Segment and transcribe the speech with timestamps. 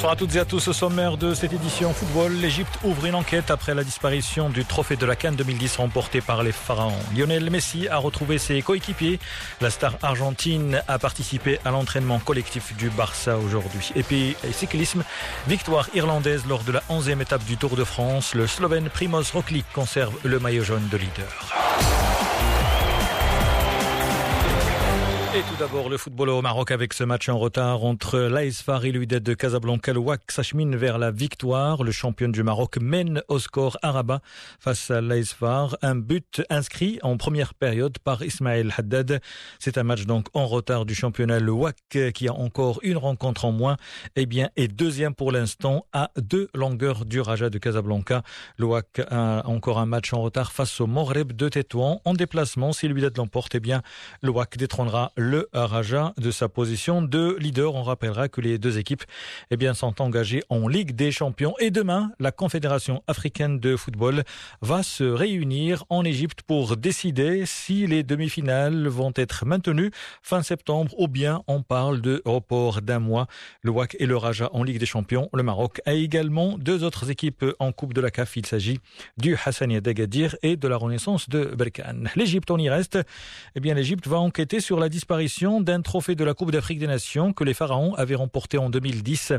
[0.00, 0.66] Bonsoir à toutes et à tous.
[0.66, 4.96] Au sommaire de cette édition football, l'Égypte ouvre une enquête après la disparition du trophée
[4.96, 6.94] de la Cannes 2010 remporté par les Pharaons.
[7.14, 9.20] Lionel Messi a retrouvé ses coéquipiers.
[9.60, 13.92] La star argentine a participé à l'entraînement collectif du Barça aujourd'hui.
[13.94, 15.04] Et puis, cyclisme,
[15.46, 18.34] victoire irlandaise lors de la 11e étape du Tour de France.
[18.34, 22.09] Le Slovène Primoz Roglic conserve le maillot jaune de leader.
[25.48, 29.22] Tout d'abord, le football au Maroc avec ce match en retard entre l'ASFAR et l'UDED
[29.22, 29.94] de Casablanca.
[29.94, 31.82] Le WAC s'achemine vers la victoire.
[31.82, 34.20] Le champion du Maroc mène au score Araba
[34.58, 35.78] face à l'ASFAR.
[35.80, 39.22] Un but inscrit en première période par Ismaël Haddad.
[39.58, 41.40] C'est un match donc en retard du championnat.
[41.40, 43.76] Le WAC qui a encore une rencontre en moins,
[44.16, 48.22] eh bien, est deuxième pour l'instant à deux longueurs du Raja de Casablanca.
[48.58, 52.02] Le WAC a encore un match en retard face au Moreb de Tétouan.
[52.04, 53.80] En déplacement, si l'UDED l'emporte, eh bien,
[54.22, 57.74] le WAC détrônera le Raja de sa position de leader.
[57.74, 59.04] On rappellera que les deux équipes
[59.50, 61.54] eh bien, sont engagées en Ligue des Champions.
[61.58, 64.24] Et demain, la Confédération africaine de football
[64.62, 69.90] va se réunir en Égypte pour décider si les demi-finales vont être maintenues
[70.22, 73.26] fin septembre ou bien on parle de report d'un mois.
[73.62, 75.28] Le WAC et le Raja en Ligue des Champions.
[75.34, 78.36] Le Maroc a également deux autres équipes en Coupe de la CAF.
[78.36, 78.78] Il s'agit
[79.16, 82.10] du Hassania d'Agadir et de la Renaissance de Berkane.
[82.16, 82.98] L'Égypte, on y reste.
[83.54, 86.86] Eh bien, l'Égypte va enquêter sur la disparition d'un trophée de la Coupe d'Afrique des
[86.86, 89.32] Nations que les Pharaons avaient remporté en 2010.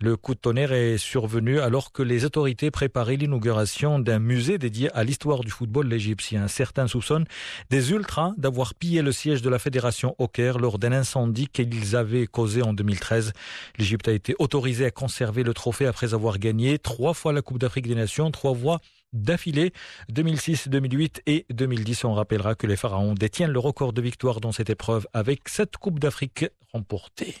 [0.00, 4.90] Le coup de tonnerre est survenu alors que les autorités préparaient l'inauguration d'un musée dédié
[4.94, 6.48] à l'histoire du football égyptien.
[6.48, 7.26] Certains soupçonnent
[7.70, 11.94] des ultras d'avoir pillé le siège de la fédération au Caire lors d'un incendie qu'ils
[11.94, 13.32] avaient causé en 2013.
[13.78, 17.58] L'Égypte a été autorisée à conserver le trophée après avoir gagné trois fois la Coupe
[17.58, 18.80] d'Afrique des Nations, trois fois
[19.12, 19.72] d'affilée
[20.08, 22.04] 2006, 2008 et 2010.
[22.04, 25.76] On rappellera que les Pharaons détiennent le record de victoire dans cette épreuve avec sept
[25.76, 27.36] Coupes d'Afrique remportées.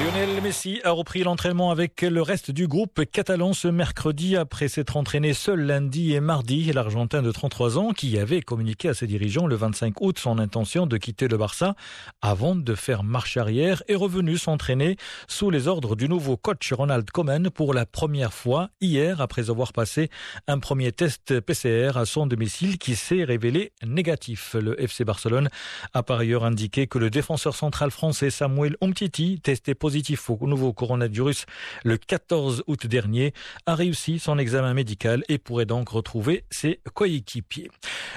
[0.00, 4.96] Lionel Messi a repris l'entraînement avec le reste du groupe catalan ce mercredi après s'être
[4.96, 6.72] entraîné seul lundi et mardi.
[6.72, 10.86] L'Argentin de 33 ans qui avait communiqué à ses dirigeants le 25 août son intention
[10.86, 11.74] de quitter le Barça
[12.22, 14.96] avant de faire marche arrière est revenu s'entraîner
[15.26, 19.72] sous les ordres du nouveau coach Ronald Koeman pour la première fois hier après avoir
[19.72, 20.10] passé
[20.46, 24.54] un premier test PCR à son domicile qui s'est révélé négatif.
[24.54, 25.48] Le FC Barcelone
[25.92, 30.36] a par ailleurs indiqué que le défenseur central français Samuel Umtiti testé positif positif au
[30.42, 31.46] nouveau coronavirus
[31.82, 33.32] le 14 août dernier,
[33.64, 37.70] a réussi son examen médical et pourrait donc retrouver ses coéquipiers.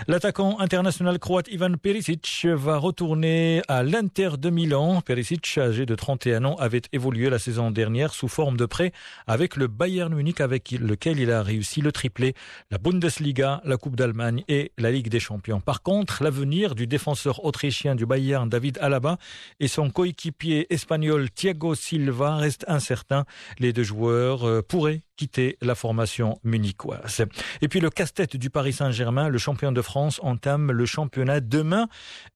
[0.10, 5.00] L'attaquant international croate Ivan Perisic va retourner à l'Inter de Milan.
[5.00, 8.92] Perisic, âgé de 31 ans, avait évolué la saison dernière sous forme de prêt
[9.26, 12.34] avec le Bayern Munich avec lequel il a réussi le triplé,
[12.70, 15.62] la Bundesliga, la Coupe d'Allemagne et la Ligue des Champions.
[15.62, 19.18] Par contre, l'avenir du défenseur autrichien du Bayern David Alaba
[19.62, 23.26] et son coéquipier espagnol Thiago Silva reste incertain.
[23.60, 27.26] Les deux joueurs euh, pourraient quitter la formation munichoise.
[27.62, 31.90] Et puis le casse-tête du Paris Saint-Germain, le champion de France, entame le championnat demain.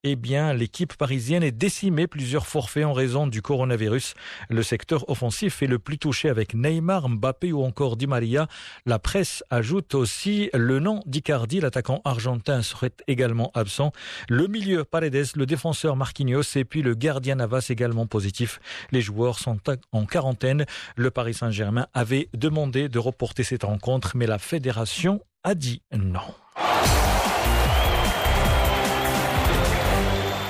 [0.04, 4.14] Eh bien, l'équipe parisienne est décimée plusieurs forfaits en raison du coronavirus.
[4.52, 8.48] Le secteur offensif est le plus touché avec Neymar, Mbappé ou encore Di Maria.
[8.86, 13.94] La presse ajoute aussi le nom d'Icardi, l'attaquant argentin serait également absent.
[14.30, 18.60] Le milieu Paredes, le défenseur Marquinhos et puis le gardien Navas également positif.
[18.92, 19.58] Les joueurs sont
[19.92, 20.68] en quarantaine.
[20.96, 26.34] Le Paris Saint-Germain avait demandé de reporter cette rencontre, mais la fédération a dit non.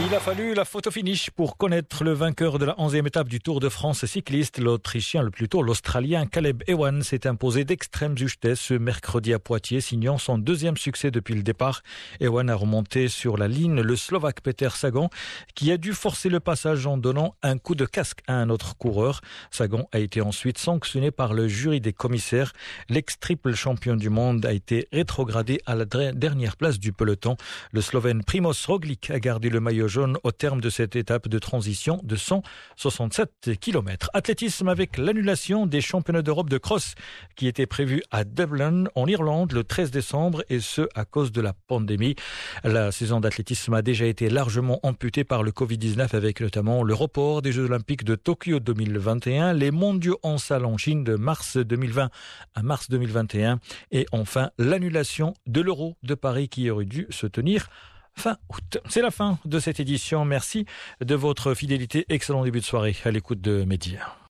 [0.07, 3.39] Il a fallu la photo finish pour connaître le vainqueur de la 11e étape du
[3.39, 4.59] Tour de France cycliste.
[4.59, 10.19] L'Autrichien, le plutôt l'Australien Caleb Ewan s'est imposé d'extrême justesse ce mercredi à Poitiers, signant
[10.19, 11.81] son deuxième succès depuis le départ.
[12.19, 15.09] Ewan a remonté sur la ligne le Slovaque Peter Sagan,
[15.55, 18.77] qui a dû forcer le passage en donnant un coup de casque à un autre
[18.77, 19.21] coureur.
[19.49, 22.53] Sagan a été ensuite sanctionné par le jury des commissaires.
[22.89, 27.37] L'ex-triple champion du monde a été rétrogradé à la dernière place du peloton.
[27.71, 31.99] Le Slovène Primoz Roglic a gardé le maillot au terme de cette étape de transition
[32.03, 34.09] de 167 km.
[34.13, 36.95] Athlétisme avec l'annulation des championnats d'Europe de cross
[37.35, 41.41] qui étaient prévus à Dublin en Irlande le 13 décembre et ce à cause de
[41.41, 42.15] la pandémie.
[42.63, 47.41] La saison d'athlétisme a déjà été largement amputée par le Covid-19 avec notamment le report
[47.41, 52.09] des Jeux olympiques de Tokyo 2021, les mondiaux en salle en Chine de mars 2020
[52.55, 53.59] à mars 2021
[53.91, 57.69] et enfin l'annulation de l'Euro de Paris qui aurait dû se tenir
[58.15, 58.79] fin août.
[58.89, 60.25] C'est la fin de cette édition.
[60.25, 60.65] Merci
[61.01, 62.05] de votre fidélité.
[62.09, 64.15] Excellent début de soirée à l'écoute de Média.